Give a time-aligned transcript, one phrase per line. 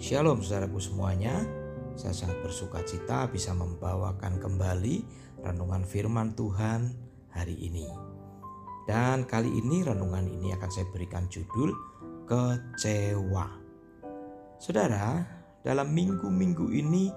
[0.00, 1.44] Shalom saudaraku semuanya.
[1.92, 5.04] Saya sangat bersuka cita bisa membawakan kembali
[5.44, 6.96] renungan firman Tuhan
[7.28, 7.84] hari ini.
[8.88, 11.76] Dan kali ini renungan ini akan saya berikan judul
[12.24, 13.44] kecewa.
[14.56, 15.20] Saudara,
[15.60, 17.12] dalam minggu-minggu ini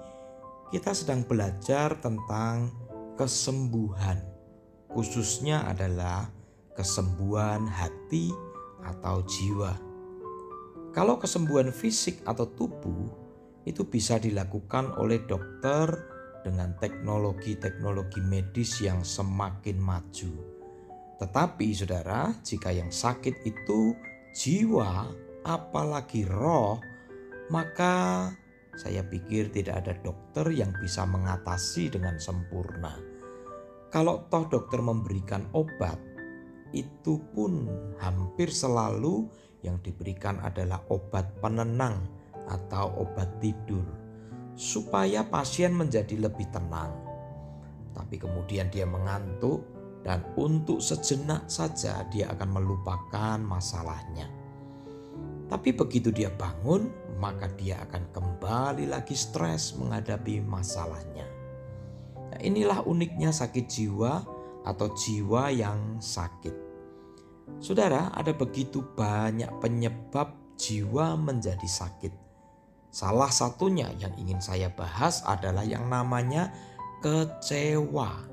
[0.67, 2.67] kita sedang belajar tentang
[3.15, 4.19] kesembuhan.
[4.91, 6.27] Khususnya adalah
[6.75, 8.35] kesembuhan hati
[8.83, 9.71] atau jiwa.
[10.93, 13.09] Kalau kesembuhan fisik atau tubuh
[13.65, 15.89] itu bisa dilakukan oleh dokter
[16.45, 20.33] dengan teknologi-teknologi medis yang semakin maju.
[21.17, 23.97] Tetapi saudara, jika yang sakit itu
[24.37, 25.09] jiwa,
[25.41, 26.77] apalagi roh,
[27.49, 28.29] maka
[28.77, 33.01] saya pikir tidak ada dokter yang bisa mengatasi dengan sempurna.
[33.89, 35.97] Kalau toh dokter memberikan obat,
[36.73, 37.69] itu pun
[38.01, 39.29] hampir selalu
[39.63, 42.03] yang diberikan adalah obat penenang
[42.51, 43.83] atau obat tidur
[44.53, 46.93] supaya pasien menjadi lebih tenang.
[47.93, 49.65] Tapi kemudian dia mengantuk
[50.03, 54.29] dan untuk sejenak saja dia akan melupakan masalahnya.
[55.47, 56.89] Tapi begitu dia bangun,
[57.21, 61.27] maka dia akan kembali lagi stres menghadapi masalahnya.
[62.33, 64.13] Nah, inilah uniknya sakit jiwa
[64.65, 66.62] atau jiwa yang sakit.
[67.59, 72.13] Saudara, ada begitu banyak penyebab jiwa menjadi sakit.
[72.93, 76.53] Salah satunya yang ingin saya bahas adalah yang namanya
[77.01, 78.29] kecewa.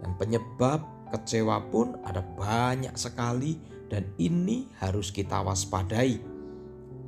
[0.00, 3.58] Dan penyebab kecewa pun ada banyak sekali
[3.90, 6.22] dan ini harus kita waspadai.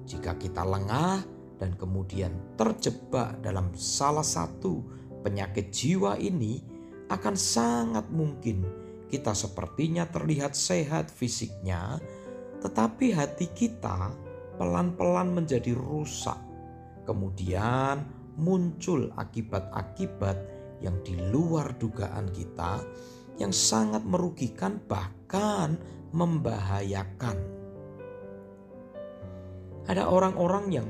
[0.06, 1.22] Jika kita lengah
[1.56, 4.84] dan kemudian terjebak dalam salah satu
[5.24, 6.62] penyakit jiwa ini
[7.08, 12.02] akan sangat mungkin kita sepertinya terlihat sehat fisiknya,
[12.58, 14.10] tetapi hati kita
[14.58, 16.38] pelan-pelan menjadi rusak.
[17.06, 18.02] Kemudian
[18.34, 20.36] muncul akibat-akibat
[20.82, 22.82] yang di luar dugaan kita
[23.38, 25.78] yang sangat merugikan bahkan
[26.10, 27.36] membahayakan.
[29.86, 30.88] Ada orang-orang yang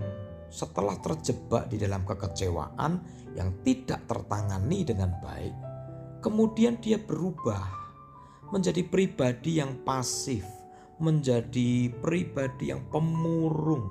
[0.49, 3.05] setelah terjebak di dalam kekecewaan
[3.37, 5.53] yang tidak tertangani dengan baik,
[6.25, 7.86] kemudian dia berubah
[8.55, 10.47] menjadi pribadi yang pasif,
[11.03, 13.91] menjadi pribadi yang pemurung,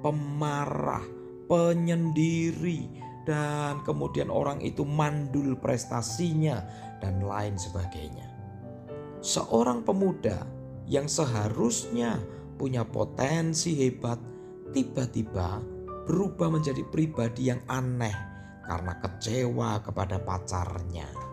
[0.00, 1.02] pemarah,
[1.50, 2.86] penyendiri,
[3.26, 6.62] dan kemudian orang itu mandul prestasinya,
[7.02, 8.24] dan lain sebagainya.
[9.20, 10.46] Seorang pemuda
[10.86, 12.16] yang seharusnya
[12.56, 14.16] punya potensi hebat,
[14.72, 15.60] tiba-tiba
[16.06, 18.14] berubah menjadi pribadi yang aneh
[18.62, 21.25] karena kecewa kepada pacarnya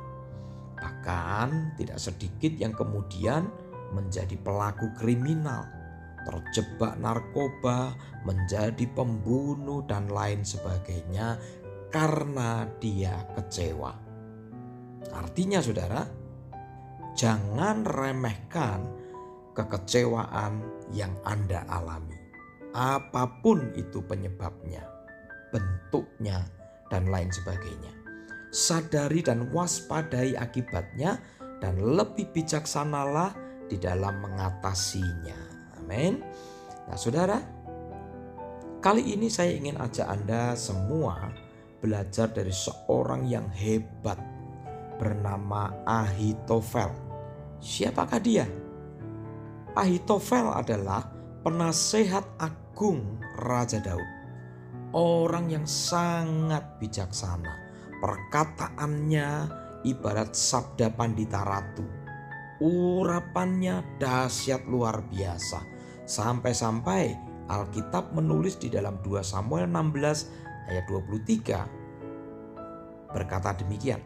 [1.03, 3.51] Bahkan tidak sedikit yang kemudian
[3.91, 5.67] menjadi pelaku kriminal,
[6.23, 7.91] terjebak narkoba,
[8.23, 11.35] menjadi pembunuh dan lain sebagainya
[11.91, 13.91] karena dia kecewa.
[15.11, 16.07] Artinya saudara,
[17.19, 18.87] jangan remehkan
[19.59, 20.63] kekecewaan
[20.95, 22.15] yang Anda alami.
[22.71, 24.87] Apa pun itu penyebabnya,
[25.51, 26.47] bentuknya,
[26.87, 28.02] dan lain sebagainya
[28.53, 31.17] sadari dan waspadai akibatnya,
[31.57, 33.33] dan lebih bijaksanalah
[33.65, 35.39] di dalam mengatasinya.
[35.81, 36.21] Amin.
[36.85, 37.41] Nah, saudara,
[38.77, 41.33] kali ini saya ingin ajak Anda semua
[41.81, 44.21] belajar dari seorang yang hebat
[45.01, 46.93] bernama Ahitofel.
[47.57, 48.45] Siapakah dia?
[49.73, 51.09] Ahitofel adalah
[51.41, 54.11] penasehat agung Raja Daud.
[54.93, 57.62] Orang yang sangat bijaksana
[58.03, 59.29] Perkataannya
[59.87, 61.87] ibarat sabda pandita ratu.
[62.59, 65.63] Urapannya dahsyat luar biasa.
[66.03, 67.15] Sampai-sampai
[67.47, 71.83] Alkitab menulis di dalam 2 Samuel 16 ayat 23
[73.15, 74.01] berkata demikian.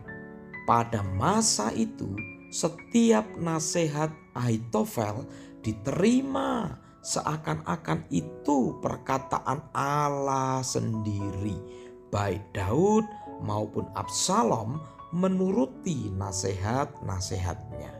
[0.68, 2.12] Pada masa itu
[2.52, 5.23] setiap nasihat Ahitofel
[5.64, 11.86] diterima seakan-akan itu perkataan Allah sendiri.
[12.08, 13.04] Baik Daud
[13.44, 14.80] maupun Absalom
[15.12, 17.92] menuruti nasihat-nasihatnya.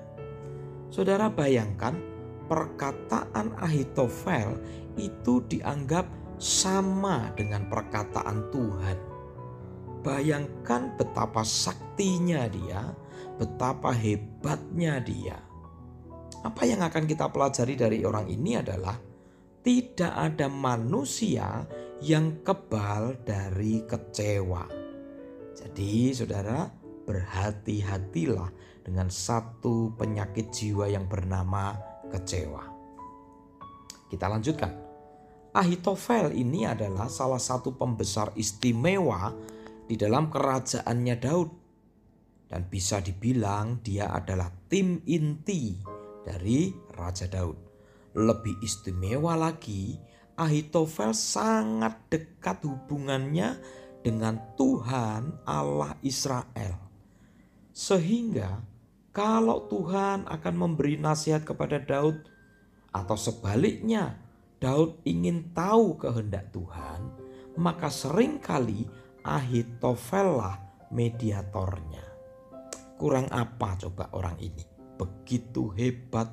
[0.88, 2.00] Saudara bayangkan
[2.48, 4.56] perkataan Ahitofel
[4.96, 6.08] itu dianggap
[6.40, 8.98] sama dengan perkataan Tuhan.
[10.06, 12.96] Bayangkan betapa saktinya dia,
[13.36, 15.38] betapa hebatnya dia.
[16.48, 18.96] Apa yang akan kita pelajari dari orang ini adalah
[19.68, 21.68] tidak ada manusia
[22.04, 24.70] yang kebal dari kecewa.
[25.58, 26.70] Jadi saudara
[27.08, 28.50] berhati-hatilah
[28.86, 31.74] dengan satu penyakit jiwa yang bernama
[32.14, 32.64] kecewa.
[34.08, 34.74] Kita lanjutkan.
[35.58, 39.34] Ahitofel ini adalah salah satu pembesar istimewa
[39.90, 41.50] di dalam kerajaannya Daud.
[42.48, 45.76] Dan bisa dibilang dia adalah tim inti
[46.24, 47.58] dari Raja Daud.
[48.16, 50.00] Lebih istimewa lagi,
[50.38, 53.58] Ahitofel sangat dekat hubungannya
[54.06, 56.78] dengan Tuhan Allah Israel.
[57.74, 58.62] Sehingga
[59.10, 62.22] kalau Tuhan akan memberi nasihat kepada Daud
[62.94, 64.14] atau sebaliknya
[64.62, 67.02] Daud ingin tahu kehendak Tuhan,
[67.58, 68.86] maka sering kali
[69.26, 70.56] Ahitofel lah
[70.94, 72.06] mediatornya.
[72.96, 74.64] Kurang apa coba orang ini?
[74.98, 76.32] Begitu hebat,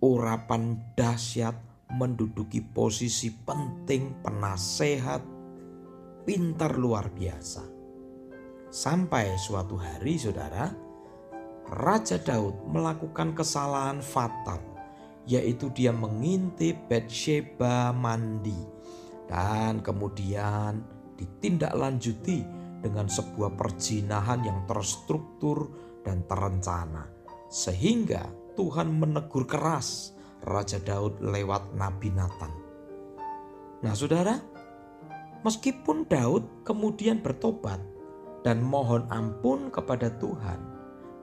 [0.00, 5.22] urapan dahsyat, menduduki posisi penting, penasehat,
[6.26, 7.62] pintar luar biasa.
[8.66, 10.66] Sampai suatu hari saudara,
[11.70, 14.58] Raja Daud melakukan kesalahan fatal,
[15.26, 18.58] yaitu dia mengintip Bathsheba mandi
[19.26, 20.82] dan kemudian
[21.18, 22.38] ditindaklanjuti
[22.82, 25.70] dengan sebuah perjinahan yang terstruktur
[26.06, 27.10] dan terencana.
[27.50, 32.52] Sehingga Tuhan menegur keras Raja Daud lewat Nabi Nathan.
[33.80, 34.36] Nah saudara,
[35.46, 37.78] meskipun Daud kemudian bertobat
[38.42, 40.60] dan mohon ampun kepada Tuhan,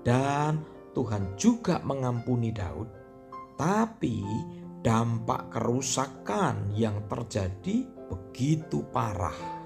[0.04, 0.64] dan
[0.94, 2.88] Tuhan juga mengampuni Daud,
[3.56, 4.22] tapi
[4.84, 9.64] dampak kerusakan yang terjadi begitu parah.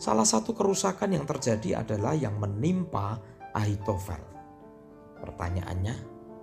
[0.00, 3.20] Salah satu kerusakan yang terjadi adalah yang menimpa
[3.52, 4.22] Ahitofel.
[5.20, 5.96] Pertanyaannya,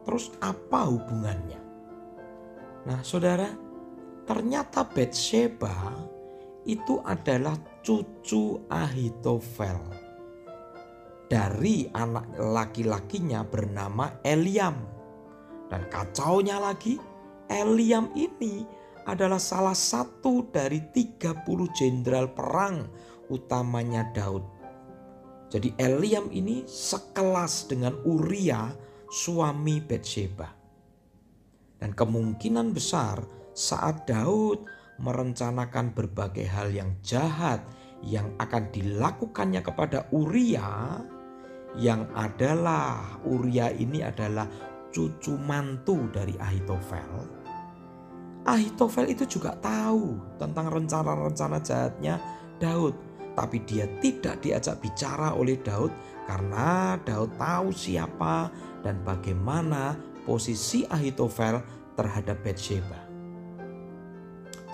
[0.06, 1.67] terus apa hubungannya?
[2.88, 3.52] Nah, saudara,
[4.24, 5.92] ternyata Bathsheba
[6.64, 9.76] itu adalah cucu Ahitofel
[11.28, 14.80] dari anak laki-lakinya bernama Eliam.
[15.68, 16.96] Dan kacaunya lagi,
[17.52, 18.64] Eliam ini
[19.04, 21.44] adalah salah satu dari 30
[21.76, 22.88] jenderal perang
[23.28, 24.44] utamanya Daud.
[25.52, 28.72] Jadi Eliam ini sekelas dengan Uria
[29.12, 30.57] suami Bathsheba.
[31.78, 33.22] Dan kemungkinan besar
[33.54, 34.66] saat Daud
[34.98, 37.62] merencanakan berbagai hal yang jahat
[38.06, 41.02] yang akan dilakukannya kepada Uria,
[41.78, 44.46] yang adalah Uria ini adalah
[44.90, 47.38] cucu mantu dari Ahitofel.
[48.48, 52.16] Ahitofel itu juga tahu tentang rencana-rencana jahatnya
[52.58, 52.96] Daud,
[53.36, 55.92] tapi dia tidak diajak bicara oleh Daud
[56.26, 58.50] karena Daud tahu siapa
[58.82, 61.64] dan bagaimana posisi Ahitofel
[61.96, 63.00] terhadap Bathsheba.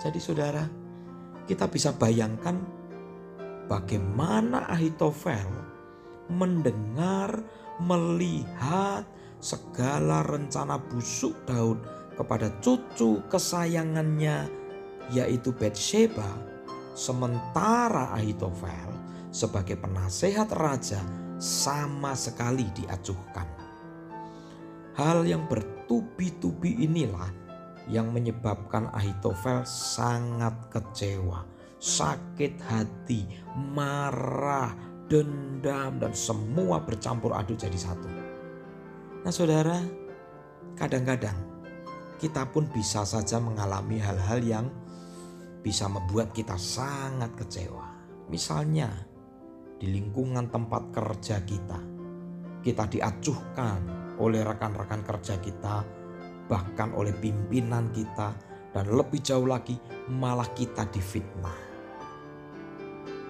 [0.02, 0.66] Jadi saudara,
[1.46, 2.58] kita bisa bayangkan
[3.70, 5.46] bagaimana Ahitofel
[6.26, 7.38] mendengar,
[7.78, 9.06] melihat
[9.38, 11.78] segala rencana busuk Daud
[12.18, 14.50] kepada cucu kesayangannya
[15.12, 16.26] yaitu Bathsheba
[16.96, 18.90] sementara Ahitofel
[19.34, 21.02] sebagai penasehat raja
[21.42, 23.53] sama sekali diacuhkan.
[24.94, 27.26] Hal yang bertubi-tubi inilah
[27.90, 31.42] yang menyebabkan Ahitofel sangat kecewa,
[31.82, 33.26] sakit hati,
[33.74, 34.70] marah,
[35.10, 38.06] dendam, dan semua bercampur aduk jadi satu.
[39.26, 39.82] Nah saudara,
[40.78, 41.36] kadang-kadang
[42.22, 44.66] kita pun bisa saja mengalami hal-hal yang
[45.58, 47.82] bisa membuat kita sangat kecewa.
[48.30, 48.94] Misalnya
[49.82, 51.82] di lingkungan tempat kerja kita,
[52.62, 55.82] kita diacuhkan oleh rekan-rekan kerja kita,
[56.46, 58.34] bahkan oleh pimpinan kita,
[58.74, 59.78] dan lebih jauh lagi
[60.10, 61.58] malah kita difitnah.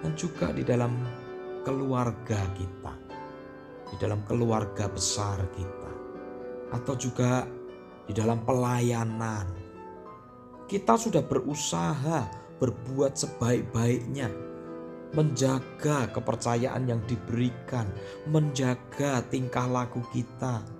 [0.01, 0.93] Dan juga di dalam
[1.65, 2.93] keluarga kita,
[3.89, 5.91] di dalam keluarga besar kita,
[6.73, 7.45] atau juga
[8.05, 9.65] di dalam pelayanan.
[10.65, 12.25] Kita sudah berusaha
[12.57, 14.29] berbuat sebaik-baiknya,
[15.13, 17.85] menjaga kepercayaan yang diberikan,
[18.29, 20.74] menjaga tingkah laku kita.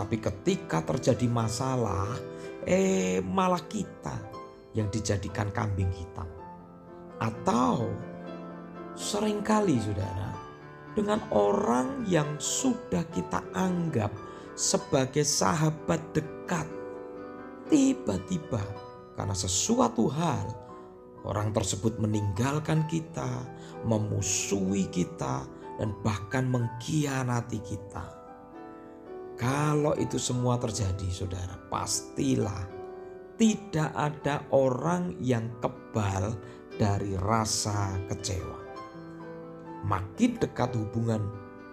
[0.00, 2.08] Tapi ketika terjadi masalah,
[2.64, 4.16] eh malah kita
[4.72, 6.24] yang dijadikan kambing hitam.
[7.20, 7.92] Atau
[9.00, 10.28] Seringkali saudara,
[10.92, 14.12] dengan orang yang sudah kita anggap
[14.52, 16.68] sebagai sahabat dekat,
[17.72, 18.60] tiba-tiba
[19.16, 20.52] karena sesuatu hal
[21.24, 23.40] orang tersebut meninggalkan kita,
[23.88, 25.48] memusuhi kita,
[25.80, 28.19] dan bahkan mengkhianati kita.
[29.40, 32.68] Kalau itu semua terjadi, saudara, pastilah
[33.40, 36.36] tidak ada orang yang kebal
[36.76, 38.60] dari rasa kecewa
[39.84, 41.22] makin dekat hubungan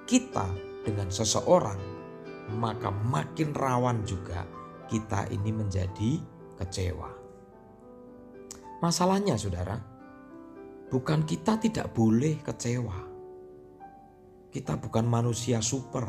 [0.07, 0.47] kita
[0.87, 1.79] dengan seseorang,
[2.55, 4.47] maka makin rawan juga
[4.87, 6.23] kita ini menjadi
[6.55, 7.11] kecewa.
[8.79, 9.75] Masalahnya, saudara,
[10.87, 12.99] bukan kita tidak boleh kecewa.
[14.47, 16.07] Kita bukan manusia super,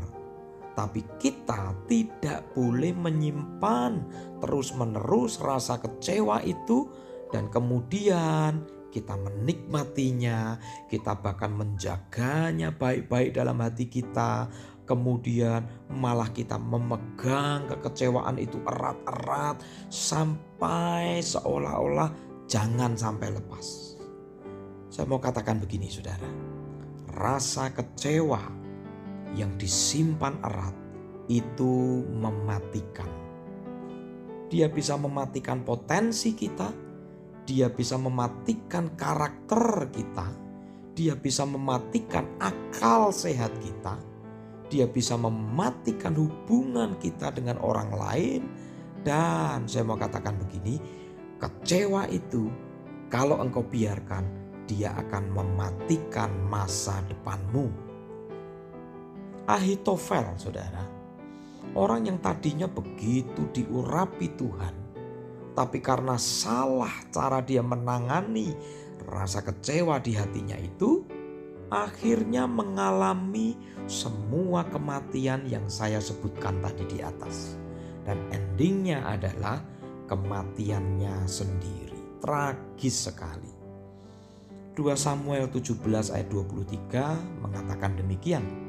[0.78, 3.98] tapi kita tidak boleh menyimpan
[4.38, 6.86] terus-menerus rasa kecewa itu,
[7.34, 8.62] dan kemudian
[8.94, 10.54] kita menikmatinya,
[10.86, 14.46] kita bahkan menjaganya baik-baik dalam hati kita,
[14.86, 19.58] kemudian malah kita memegang kekecewaan itu erat-erat
[19.90, 22.14] sampai seolah-olah
[22.46, 23.98] jangan sampai lepas.
[24.94, 26.30] Saya mau katakan begini saudara,
[27.18, 28.67] rasa kecewa
[29.36, 30.76] yang disimpan erat
[31.28, 33.08] itu mematikan.
[34.48, 36.72] Dia bisa mematikan potensi kita,
[37.44, 40.28] dia bisa mematikan karakter kita,
[40.96, 44.00] dia bisa mematikan akal sehat kita,
[44.72, 48.42] dia bisa mematikan hubungan kita dengan orang lain.
[49.04, 50.80] Dan saya mau katakan begini,
[51.36, 52.48] kecewa itu
[53.08, 54.24] kalau engkau biarkan,
[54.68, 57.87] dia akan mematikan masa depanmu.
[59.48, 60.84] Ahitofel, saudara,
[61.72, 64.74] orang yang tadinya begitu diurapi Tuhan,
[65.56, 68.52] tapi karena salah cara dia menangani
[69.08, 71.00] rasa kecewa di hatinya itu,
[71.72, 73.56] akhirnya mengalami
[73.88, 77.56] semua kematian yang saya sebutkan tadi di atas.
[78.04, 79.64] Dan endingnya adalah
[80.12, 82.20] kematiannya sendiri.
[82.20, 83.52] Tragis sekali.
[84.76, 85.80] 2 Samuel 17
[86.12, 88.67] ayat 23 mengatakan demikian.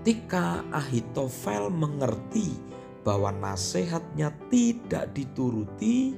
[0.00, 2.56] Ketika Ahitofel mengerti
[3.04, 6.16] bahwa nasihatnya tidak dituruti,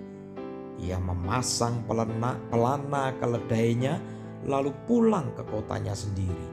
[0.78, 3.98] ia memasang pelana, pelana keledainya
[4.46, 6.46] lalu pulang ke kotanya sendiri.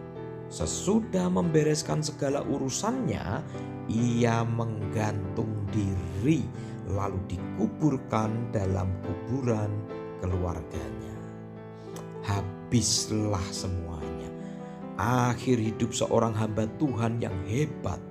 [0.49, 3.45] Sesudah membereskan segala urusannya,
[3.93, 6.41] ia menggantung diri
[6.89, 9.69] lalu dikuburkan dalam kuburan
[10.17, 11.13] keluarganya.
[12.25, 14.18] Habislah semuanya.
[14.99, 18.03] Akhir hidup seorang hamba Tuhan yang hebat.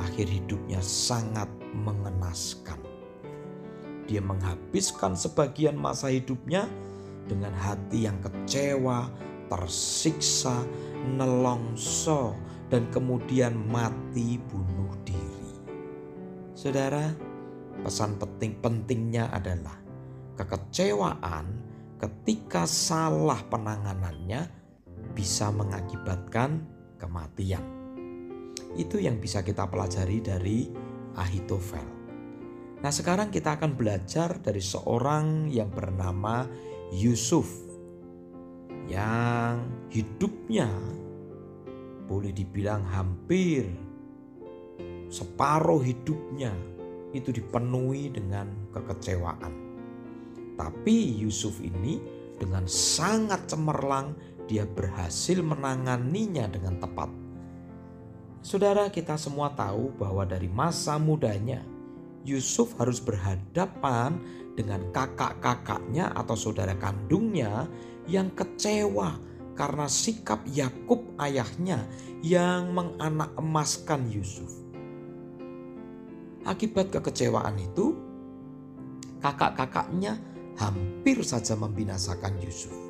[0.00, 2.80] Akhir hidupnya sangat mengenaskan.
[4.08, 6.64] Dia menghabiskan sebagian masa hidupnya
[7.28, 9.12] dengan hati yang kecewa,
[9.52, 10.64] tersiksa,
[11.12, 12.40] nelongso,
[12.72, 15.60] dan kemudian mati bunuh diri.
[16.56, 17.12] Saudara,
[17.84, 19.76] pesan penting pentingnya adalah
[20.40, 21.52] kekecewaan
[22.00, 24.61] ketika salah penanganannya
[25.12, 26.64] bisa mengakibatkan
[26.96, 27.64] kematian.
[28.74, 30.58] Itu yang bisa kita pelajari dari
[31.16, 31.88] Ahitofel.
[32.82, 36.48] Nah, sekarang kita akan belajar dari seorang yang bernama
[36.90, 37.46] Yusuf
[38.90, 40.66] yang hidupnya
[42.10, 43.70] boleh dibilang hampir
[45.12, 46.50] separuh hidupnya
[47.12, 49.52] itu dipenuhi dengan kekecewaan.
[50.56, 52.00] Tapi Yusuf ini
[52.40, 57.10] dengan sangat cemerlang dia berhasil menanganinya dengan tepat.
[58.42, 61.62] Saudara kita semua tahu bahwa dari masa mudanya
[62.26, 64.18] Yusuf harus berhadapan
[64.58, 67.66] dengan kakak-kakaknya atau saudara kandungnya
[68.06, 69.14] yang kecewa
[69.54, 71.86] karena sikap Yakub ayahnya
[72.22, 74.50] yang menganak emaskan Yusuf.
[76.42, 77.94] Akibat kekecewaan itu,
[79.22, 80.18] kakak-kakaknya
[80.58, 82.81] hampir saja membinasakan Yusuf.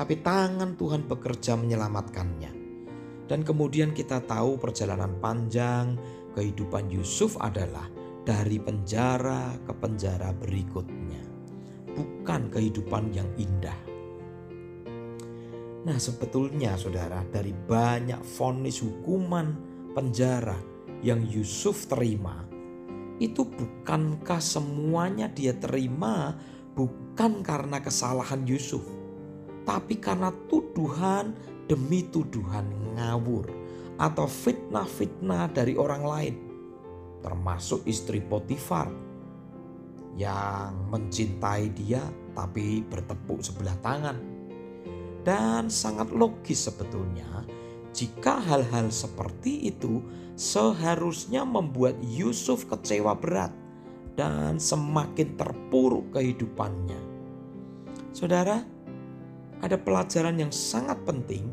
[0.00, 2.52] Tapi tangan Tuhan bekerja menyelamatkannya.
[3.28, 6.00] Dan kemudian kita tahu perjalanan panjang
[6.32, 7.84] kehidupan Yusuf adalah
[8.24, 11.20] dari penjara ke penjara berikutnya.
[11.92, 13.76] Bukan kehidupan yang indah.
[15.84, 19.52] Nah, sebetulnya saudara, dari banyak vonis hukuman
[19.92, 20.56] penjara
[21.04, 22.48] yang Yusuf terima,
[23.20, 26.40] itu bukankah semuanya dia terima
[26.72, 28.99] bukan karena kesalahan Yusuf,
[29.70, 31.30] tapi karena tuduhan
[31.70, 32.66] demi tuduhan
[32.98, 33.46] ngawur
[34.02, 36.34] atau fitnah-fitnah dari orang lain
[37.22, 38.90] termasuk istri Potifar
[40.18, 42.02] yang mencintai dia
[42.34, 44.18] tapi bertepuk sebelah tangan.
[45.20, 47.44] Dan sangat logis sebetulnya
[47.92, 50.00] jika hal-hal seperti itu
[50.32, 53.52] seharusnya membuat Yusuf kecewa berat
[54.16, 56.96] dan semakin terpuruk kehidupannya.
[58.16, 58.64] Saudara,
[59.60, 61.48] ada pelajaran yang sangat penting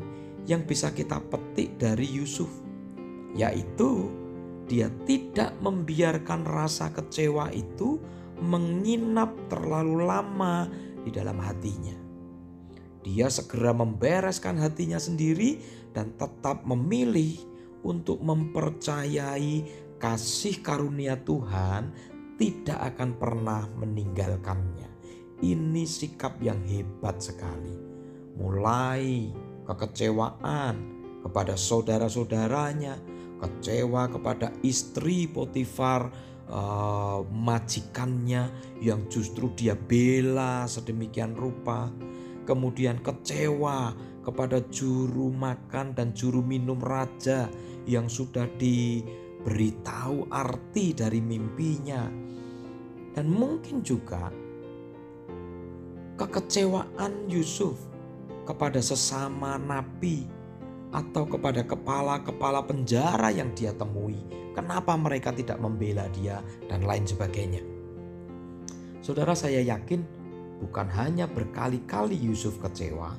[0.48, 2.48] yang bisa kita petik dari Yusuf,
[3.36, 4.08] yaitu
[4.68, 8.00] dia tidak membiarkan rasa kecewa itu
[8.40, 10.68] menginap terlalu lama
[11.04, 11.96] di dalam hatinya.
[13.04, 15.60] Dia segera membereskan hatinya sendiri
[15.96, 17.40] dan tetap memilih
[17.80, 19.64] untuk mempercayai
[19.96, 21.90] kasih karunia Tuhan
[22.36, 24.88] tidak akan pernah meninggalkannya.
[25.38, 27.87] Ini sikap yang hebat sekali.
[28.36, 29.32] Mulai
[29.64, 30.74] kekecewaan
[31.24, 32.96] kepada saudara-saudaranya,
[33.40, 36.10] kecewa kepada istri Potifar,
[36.48, 41.92] uh, majikannya yang justru dia bela sedemikian rupa.
[42.48, 43.92] Kemudian kecewa
[44.24, 47.48] kepada juru makan dan juru minum raja
[47.84, 52.08] yang sudah diberitahu arti dari mimpinya.
[53.12, 54.32] Dan mungkin juga
[56.16, 57.87] kekecewaan Yusuf
[58.48, 60.24] kepada sesama nabi
[60.88, 64.16] atau kepada kepala-kepala penjara yang dia temui.
[64.56, 66.40] Kenapa mereka tidak membela dia
[66.72, 67.60] dan lain sebagainya.
[69.04, 70.00] Saudara saya yakin
[70.64, 73.12] bukan hanya berkali-kali Yusuf kecewa,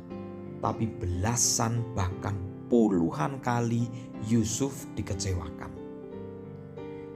[0.65, 2.33] tapi belasan bahkan
[2.67, 3.85] puluhan kali
[4.25, 5.71] Yusuf dikecewakan.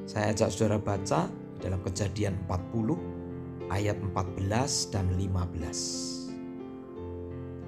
[0.06, 1.28] Saya ajak saudara baca
[1.60, 6.13] dalam kejadian 40 ayat 14 dan 15.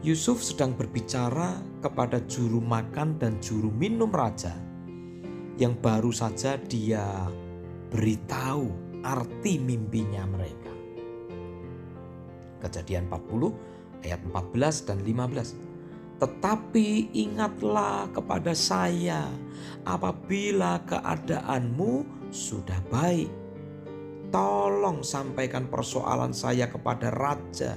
[0.05, 4.53] Yusuf sedang berbicara kepada juru makan dan juru minum raja
[5.57, 7.25] yang baru saja dia
[7.89, 8.69] beritahu
[9.01, 10.69] arti mimpinya mereka.
[12.61, 16.21] Kejadian 40 ayat 14 dan 15.
[16.21, 19.25] Tetapi ingatlah kepada saya
[19.89, 23.33] apabila keadaanmu sudah baik
[24.29, 27.73] tolong sampaikan persoalan saya kepada raja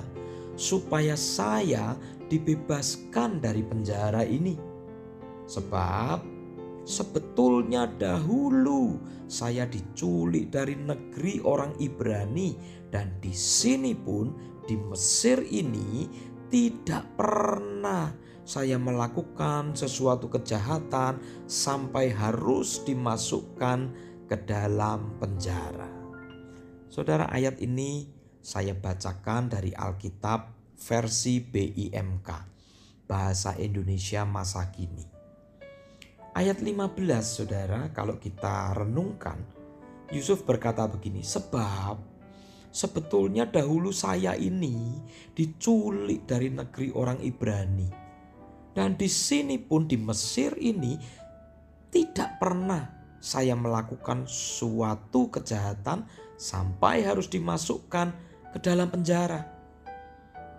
[0.58, 1.94] supaya saya
[2.28, 4.56] dibebaskan dari penjara ini.
[5.48, 6.20] Sebab
[6.84, 12.56] sebetulnya dahulu saya diculik dari negeri orang Ibrani
[12.92, 14.32] dan di sini pun
[14.64, 16.08] di Mesir ini
[16.48, 18.12] tidak pernah
[18.48, 23.92] saya melakukan sesuatu kejahatan sampai harus dimasukkan
[24.24, 25.88] ke dalam penjara.
[26.88, 28.08] Saudara ayat ini
[28.40, 32.28] saya bacakan dari Alkitab versi BIMK,
[33.10, 35.02] Bahasa Indonesia Masa Kini.
[36.38, 36.94] Ayat 15
[37.26, 39.42] saudara kalau kita renungkan,
[40.14, 41.98] Yusuf berkata begini, sebab
[42.70, 45.02] sebetulnya dahulu saya ini
[45.34, 47.90] diculik dari negeri orang Ibrani.
[48.70, 50.94] Dan di sini pun di Mesir ini
[51.90, 52.86] tidak pernah
[53.18, 56.06] saya melakukan suatu kejahatan
[56.38, 58.14] sampai harus dimasukkan
[58.54, 59.57] ke dalam penjara.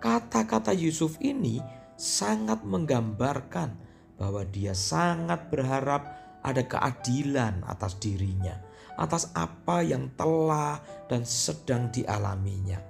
[0.00, 1.60] Kata-kata Yusuf ini
[2.00, 3.76] sangat menggambarkan
[4.16, 6.08] bahwa dia sangat berharap
[6.40, 8.56] ada keadilan atas dirinya,
[8.96, 12.80] atas apa yang telah dan sedang dialaminya.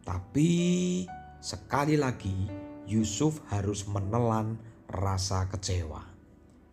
[0.00, 1.04] Tapi
[1.44, 2.48] sekali lagi,
[2.88, 4.56] Yusuf harus menelan
[4.88, 6.00] rasa kecewa.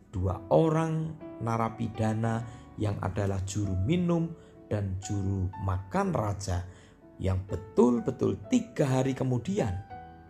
[0.07, 1.11] Dua orang
[1.43, 2.41] narapidana
[2.79, 4.31] yang adalah juru minum
[4.71, 6.63] dan juru makan raja
[7.17, 9.73] yang betul-betul tiga hari kemudian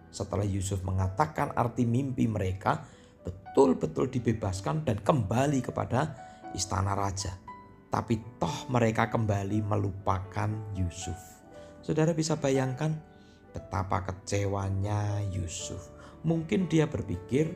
[0.08, 2.88] setelah Yusuf mengatakan arti mimpi mereka
[3.28, 6.16] betul-betul dibebaskan dan kembali kepada
[6.56, 7.36] istana raja.
[7.88, 11.16] Tapi toh mereka kembali melupakan Yusuf.
[11.84, 12.96] Saudara bisa bayangkan
[13.52, 15.92] betapa kecewanya Yusuf.
[16.28, 17.56] Mungkin dia berpikir,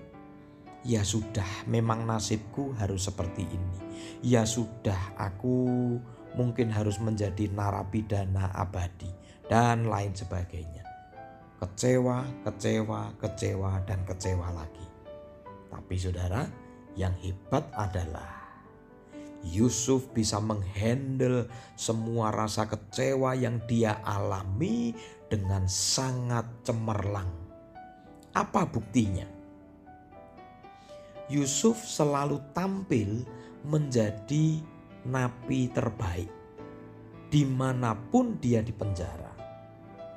[0.87, 3.79] ya sudah memang nasibku harus seperti ini.
[4.23, 5.67] Ya sudah aku
[6.35, 9.20] mungkin harus menjadi narapidana abadi
[9.51, 10.87] dan lain sebagainya.
[11.59, 14.87] Kecewa, kecewa, kecewa, dan kecewa lagi.
[15.67, 16.47] Tapi saudara,
[16.95, 18.41] yang hebat adalah
[19.43, 24.95] Yusuf bisa menghandle semua rasa kecewa yang dia alami
[25.27, 27.27] dengan sangat cemerlang.
[28.31, 29.27] Apa buktinya?
[31.27, 33.27] Yusuf selalu tampil
[33.67, 34.63] menjadi
[35.03, 36.31] napi terbaik.
[37.31, 39.30] Di mana pun dia di penjara,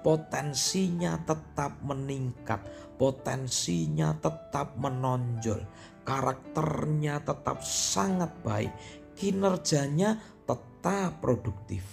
[0.05, 2.61] potensinya tetap meningkat,
[3.01, 5.64] potensinya tetap menonjol,
[6.05, 8.71] karakternya tetap sangat baik,
[9.17, 11.88] kinerjanya tetap produktif.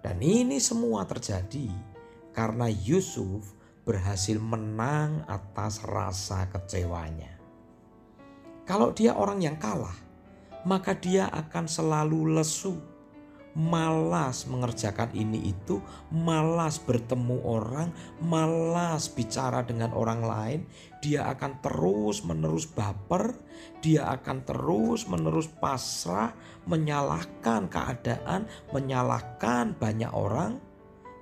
[0.00, 1.68] Dan ini semua terjadi
[2.32, 3.52] karena Yusuf
[3.84, 7.36] berhasil menang atas rasa kecewanya.
[8.64, 9.96] Kalau dia orang yang kalah,
[10.64, 12.80] maka dia akan selalu lesu,
[13.58, 15.82] malas mengerjakan ini itu,
[16.14, 17.90] malas bertemu orang,
[18.22, 20.60] malas bicara dengan orang lain.
[21.02, 23.34] Dia akan terus-menerus baper,
[23.82, 26.30] dia akan terus-menerus pasrah,
[26.70, 30.62] menyalahkan keadaan, menyalahkan banyak orang.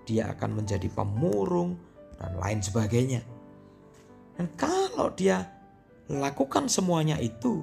[0.05, 1.77] Dia akan menjadi pemurung
[2.17, 3.23] dan lain sebagainya.
[4.37, 5.49] Dan kalau dia
[6.09, 7.61] lakukan semuanya itu,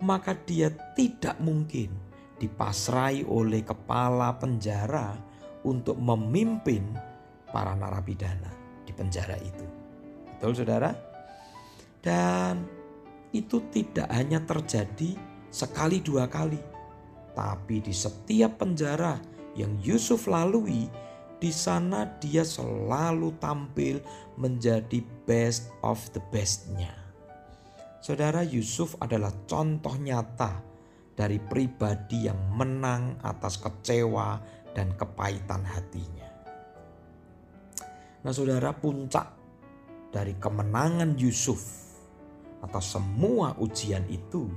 [0.00, 2.09] maka dia tidak mungkin
[2.40, 5.12] dipasrai oleh kepala penjara
[5.68, 6.96] untuk memimpin
[7.52, 8.48] para narapidana
[8.88, 9.66] di penjara itu.
[10.34, 10.90] Betul saudara?
[12.00, 12.64] Dan
[13.36, 15.14] itu tidak hanya terjadi
[15.52, 16.58] sekali dua kali.
[17.36, 19.20] Tapi di setiap penjara
[19.54, 20.88] yang Yusuf lalui,
[21.36, 24.00] di sana dia selalu tampil
[24.40, 26.92] menjadi best of the bestnya.
[28.00, 30.69] Saudara Yusuf adalah contoh nyata
[31.20, 34.40] dari pribadi yang menang atas kecewa
[34.72, 36.32] dan kepahitan hatinya.
[38.24, 39.28] Nah, saudara, puncak
[40.08, 41.60] dari kemenangan Yusuf
[42.64, 44.48] atas semua ujian itu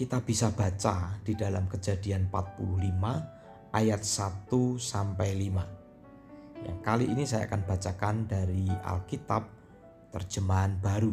[0.00, 4.48] kita bisa baca di dalam Kejadian 45 ayat 1
[4.80, 6.64] sampai 5.
[6.64, 9.44] Yang kali ini saya akan bacakan dari Alkitab
[10.08, 11.12] terjemahan baru.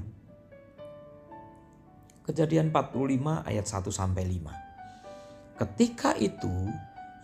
[2.21, 5.57] Kejadian 45 ayat 1 sampai 5.
[5.57, 6.69] Ketika itu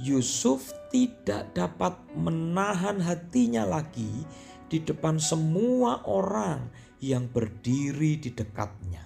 [0.01, 4.25] Yusuf tidak dapat menahan hatinya lagi
[4.69, 6.69] di depan semua orang
[7.01, 9.05] yang berdiri di dekatnya.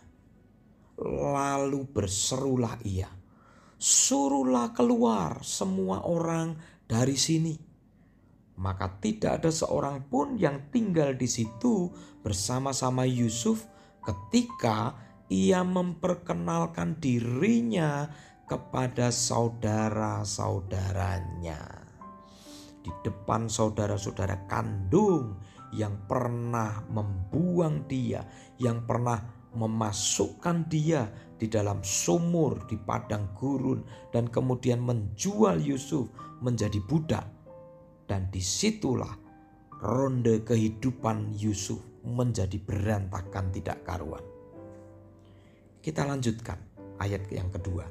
[1.01, 3.07] Lalu berserulah ia,
[3.75, 6.55] "Suruhlah keluar semua orang
[6.87, 7.55] dari sini."
[8.61, 11.89] Maka tidak ada seorang pun yang tinggal di situ
[12.21, 13.65] bersama-sama Yusuf
[14.05, 14.93] ketika
[15.31, 18.11] ia memperkenalkan dirinya
[18.43, 21.87] kepada saudara-saudaranya.
[22.83, 25.39] Di depan saudara-saudara kandung
[25.71, 28.27] yang pernah membuang dia,
[28.59, 29.23] yang pernah
[29.55, 31.07] memasukkan dia
[31.39, 36.11] di dalam sumur di padang gurun dan kemudian menjual Yusuf
[36.43, 37.23] menjadi budak.
[38.03, 39.15] Dan di situlah
[39.79, 44.30] ronde kehidupan Yusuf menjadi berantakan tidak karuan.
[45.81, 46.61] Kita lanjutkan
[47.01, 47.89] ayat yang kedua.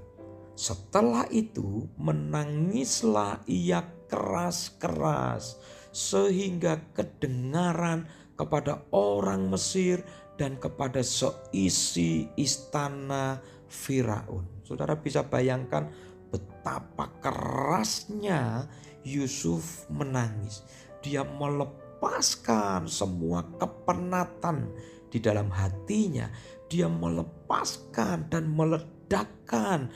[0.54, 5.58] Setelah itu menangislah ia keras-keras
[5.90, 8.06] sehingga kedengaran
[8.38, 10.06] kepada orang Mesir
[10.38, 14.46] dan kepada seisi istana Firaun.
[14.62, 15.90] Saudara bisa bayangkan
[16.30, 18.70] betapa kerasnya
[19.02, 20.62] Yusuf menangis.
[21.02, 24.70] Dia melepaskan semua kepenatan
[25.10, 26.30] di dalam hatinya
[26.70, 29.90] dia melepaskan dan meledakkan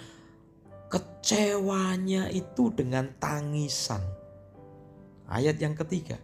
[0.91, 4.03] kecewanya itu dengan tangisan.
[5.31, 6.19] Ayat yang ketiga.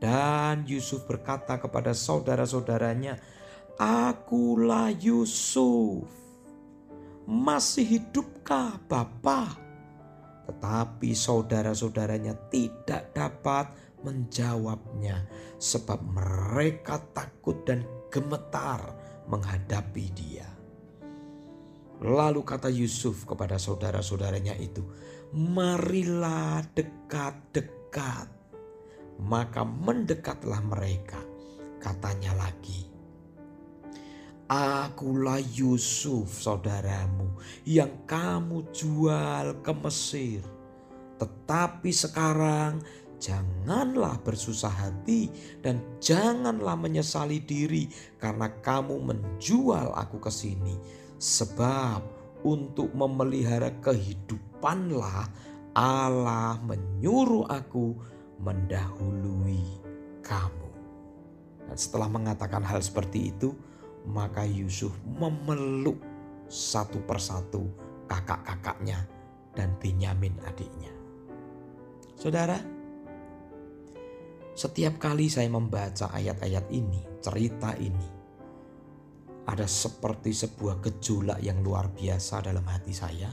[0.00, 3.16] Dan Yusuf berkata kepada saudara-saudaranya,
[3.80, 6.08] Akulah Yusuf.
[7.24, 9.56] Masih hidupkah Bapa?
[10.48, 15.28] Tetapi saudara-saudaranya tidak dapat menjawabnya
[15.60, 20.48] sebab mereka takut dan gemetar menghadapi dia.
[22.00, 24.80] Lalu kata Yusuf kepada saudara-saudaranya itu,
[25.36, 28.28] "Marilah dekat-dekat."
[29.20, 31.20] Maka mendekatlah mereka.
[31.76, 32.90] Katanya lagi,
[34.50, 40.42] Akulah Yusuf saudaramu yang kamu jual ke Mesir.
[41.22, 42.82] Tetapi sekarang
[43.20, 45.28] janganlah bersusah hati
[45.60, 50.74] dan janganlah menyesali diri karena kamu menjual aku ke sini.
[51.20, 52.00] Sebab
[52.48, 55.28] untuk memelihara kehidupanlah
[55.76, 57.94] Allah menyuruh aku
[58.40, 59.62] mendahului
[60.24, 60.68] kamu.
[61.68, 63.52] Dan setelah mengatakan hal seperti itu,
[64.08, 66.00] maka Yusuf memeluk
[66.48, 67.68] satu persatu
[68.08, 69.06] kakak-kakaknya
[69.54, 70.90] dan Benyamin adiknya.
[72.18, 72.58] Saudara,
[74.54, 78.08] setiap kali saya membaca ayat-ayat ini, cerita ini,
[79.46, 83.30] ada seperti sebuah gejolak yang luar biasa dalam hati saya,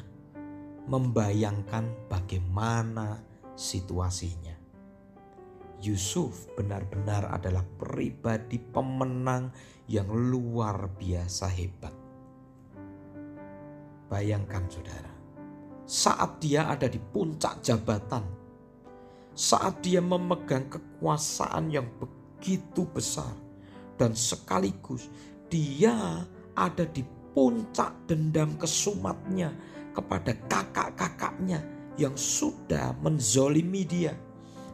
[0.87, 3.21] membayangkan bagaimana
[3.53, 4.55] situasinya.
[5.77, 9.53] Yusuf benar-benar adalah pribadi pemenang
[9.85, 11.93] yang luar biasa hebat.
[14.09, 15.13] Bayangkan saudara,
[15.85, 18.25] saat dia ada di puncak jabatan,
[19.37, 20.65] saat dia memegang
[20.97, 23.29] kekuasaan yang begitu besar
[24.01, 25.13] dan sekaligus
[25.45, 26.25] dia
[26.57, 27.05] ada di
[27.37, 29.53] puncak dendam kesumatnya
[29.93, 31.61] kepada kakak-kakaknya
[32.01, 34.17] yang sudah menzolimi dia,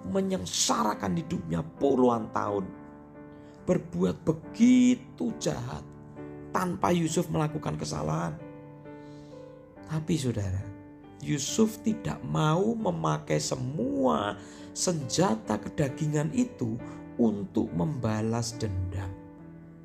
[0.08, 2.68] menyengsarakan hidupnya puluhan tahun,
[3.68, 5.84] berbuat begitu jahat
[6.56, 8.36] tanpa Yusuf melakukan kesalahan.
[9.92, 10.73] Tapi saudara,
[11.24, 14.36] Yusuf tidak mau memakai semua
[14.76, 16.76] senjata kedagingan itu
[17.16, 19.08] untuk membalas dendam.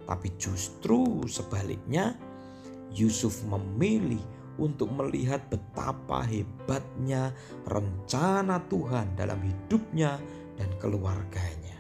[0.02, 2.16] Tapi justru sebaliknya,
[2.90, 4.20] Yusuf memilih
[4.58, 7.30] untuk melihat betapa hebatnya
[7.68, 10.18] rencana Tuhan dalam hidupnya
[10.58, 11.78] dan keluarganya.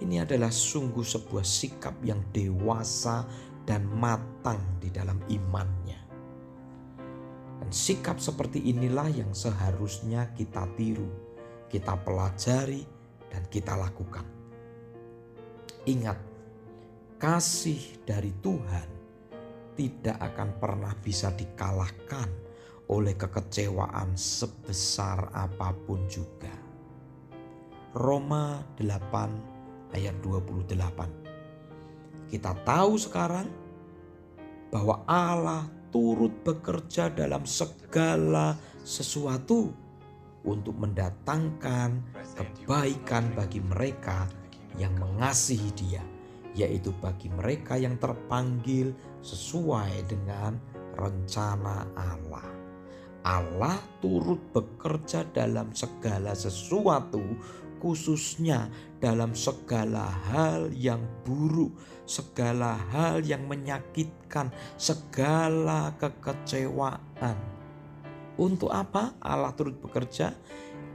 [0.00, 3.28] Ini adalah sungguh sebuah sikap yang dewasa
[3.68, 5.99] dan matang di dalam imannya.
[7.70, 11.06] Sikap seperti inilah yang seharusnya kita tiru,
[11.70, 12.82] kita pelajari,
[13.30, 14.26] dan kita lakukan.
[15.86, 16.18] Ingat,
[17.22, 18.90] kasih dari Tuhan
[19.78, 22.26] tidak akan pernah bisa dikalahkan
[22.90, 26.50] oleh kekecewaan sebesar apa pun juga.
[27.94, 32.34] Roma 8 ayat 28.
[32.34, 33.46] Kita tahu sekarang
[34.74, 39.70] bahwa Allah turut bekerja dalam segala sesuatu
[40.46, 42.00] untuk mendatangkan
[42.38, 44.24] kebaikan bagi mereka
[44.80, 46.04] yang mengasihi Dia,
[46.56, 50.56] yaitu bagi mereka yang terpanggil sesuai dengan
[50.96, 52.46] rencana Allah.
[53.20, 57.20] Allah turut bekerja dalam segala sesuatu,
[57.76, 67.60] khususnya dalam segala hal yang buruk, segala hal yang menyakitkan, segala kekecewaan
[68.40, 70.32] untuk apa Allah turut bekerja?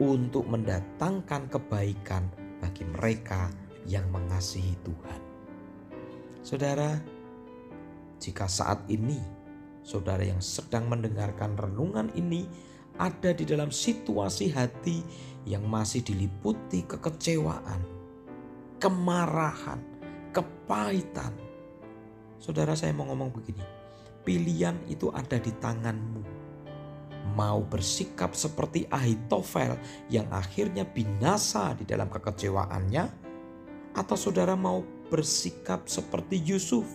[0.02, 3.54] Untuk mendatangkan kebaikan bagi mereka
[3.86, 5.22] yang mengasihi Tuhan.
[6.42, 7.00] Saudara,
[8.18, 9.22] jika saat ini
[9.86, 12.50] saudara yang sedang mendengarkan renungan ini
[12.98, 15.06] ada di dalam situasi hati
[15.46, 17.80] yang masih diliputi kekecewaan,
[18.86, 19.82] kemarahan,
[20.30, 21.34] kepahitan.
[22.38, 23.66] Saudara saya mau ngomong begini,
[24.22, 26.22] pilihan itu ada di tanganmu
[27.34, 29.74] mau bersikap seperti Ahitofel
[30.14, 33.10] yang akhirnya binasa di dalam kekecewaannya
[33.98, 36.86] atau saudara mau bersikap seperti Yusuf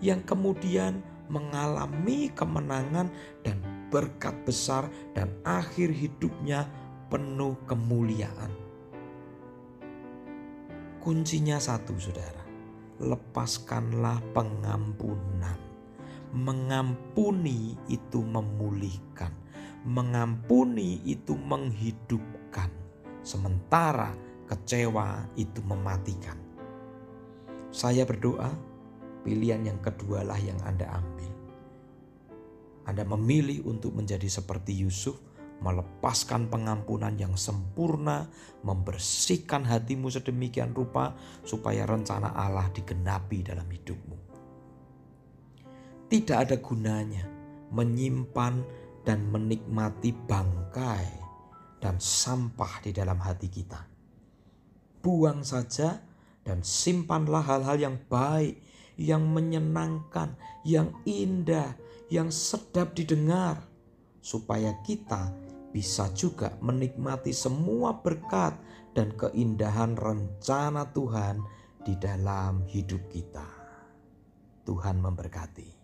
[0.00, 3.12] yang kemudian mengalami kemenangan
[3.44, 3.60] dan
[3.92, 6.64] berkat besar dan akhir hidupnya
[7.12, 8.67] penuh kemuliaan.
[11.08, 12.44] Kuncinya satu saudara,
[13.00, 15.56] lepaskanlah pengampunan.
[16.36, 19.32] Mengampuni itu memulihkan
[19.88, 22.68] mengampuni itu menghidupkan,
[23.24, 24.12] sementara
[24.44, 26.36] kecewa itu mematikan.
[27.72, 28.52] Saya berdoa,
[29.24, 31.32] pilihan yang kedua lah yang Anda ambil.
[32.84, 35.16] Anda memilih untuk menjadi seperti Yusuf,
[35.58, 38.30] melepaskan pengampunan yang sempurna,
[38.62, 44.16] membersihkan hatimu sedemikian rupa supaya rencana Allah digenapi dalam hidupmu.
[46.08, 47.26] Tidak ada gunanya
[47.68, 48.64] menyimpan
[49.04, 51.06] dan menikmati bangkai
[51.78, 53.80] dan sampah di dalam hati kita.
[54.98, 56.00] Buang saja
[56.42, 58.58] dan simpanlah hal-hal yang baik,
[58.98, 60.34] yang menyenangkan,
[60.66, 61.76] yang indah,
[62.10, 63.62] yang sedap didengar,
[64.18, 65.30] supaya kita
[65.70, 68.56] bisa juga menikmati semua berkat
[68.96, 71.44] dan keindahan rencana Tuhan
[71.86, 73.46] di dalam hidup kita.
[74.66, 75.77] Tuhan memberkati.